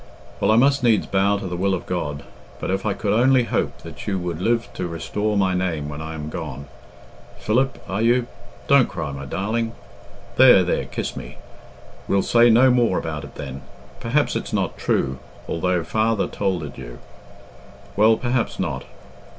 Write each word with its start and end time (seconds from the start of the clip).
Well, 0.39 0.49
I 0.49 0.55
must 0.55 0.81
needs 0.81 1.05
bow 1.05 1.37
to 1.37 1.45
the 1.45 1.55
will 1.55 1.75
of 1.75 1.85
God, 1.85 2.23
but 2.59 2.71
if 2.71 2.87
I 2.87 2.93
could 2.95 3.13
only 3.13 3.43
hope 3.43 3.83
that 3.83 4.07
you 4.07 4.17
would 4.17 4.41
live 4.41 4.67
to 4.73 4.87
restore 4.87 5.37
my 5.37 5.53
name 5.53 5.89
when 5.89 6.01
I 6.01 6.15
am 6.15 6.29
gone.... 6.31 6.65
Philip, 7.37 7.77
are 7.87 8.01
you 8.01 8.25
don't 8.67 8.89
cry, 8.89 9.11
my 9.11 9.25
darling. 9.25 9.73
There, 10.37 10.63
there, 10.63 10.85
kiss 10.85 11.15
me. 11.15 11.37
We'll 12.07 12.23
say 12.23 12.49
no 12.49 12.71
more 12.71 12.97
about 12.97 13.23
it 13.23 13.35
then. 13.35 13.61
Perhaps 13.99 14.35
it's 14.35 14.51
not 14.51 14.75
true, 14.75 15.19
although 15.47 15.83
father 15.83 16.25
tolded 16.27 16.79
you? 16.79 16.97
Well, 17.95 18.17
perhaps 18.17 18.59
not. 18.59 18.85